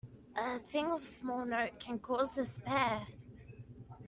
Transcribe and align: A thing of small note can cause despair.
A 0.35 0.57
thing 0.57 0.87
of 0.89 1.05
small 1.05 1.45
note 1.45 1.79
can 1.79 1.99
cause 1.99 2.33
despair. 2.33 3.05